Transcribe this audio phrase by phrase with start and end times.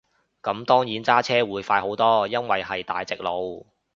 [0.41, 3.67] 咁當然揸車會快好多，因為係大直路